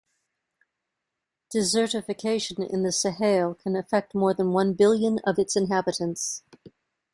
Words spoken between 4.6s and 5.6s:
billion of its